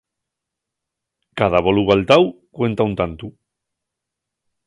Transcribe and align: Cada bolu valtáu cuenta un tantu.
Cada 1.41 1.59
bolu 1.67 1.83
valtáu 1.91 2.23
cuenta 2.57 2.87
un 2.89 2.93
tantu. 3.01 3.27